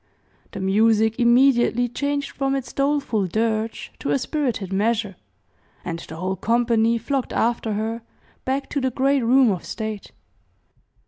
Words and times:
The 0.53 0.59
music 0.59 1.19
immediately 1.19 1.87
changed 1.87 2.31
from 2.31 2.55
its 2.55 2.73
doleful 2.73 3.27
dirge 3.27 3.93
to 3.99 4.09
a 4.09 4.17
spirited 4.17 4.73
measure, 4.73 5.15
and 5.85 5.99
the 5.99 6.15
whole 6.15 6.35
company 6.37 6.97
flocked 6.97 7.31
after 7.33 7.73
her, 7.73 8.01
back 8.43 8.67
to 8.69 8.81
the 8.81 8.89
great 8.89 9.21
room 9.23 9.51
of 9.51 9.63
state. 9.63 10.11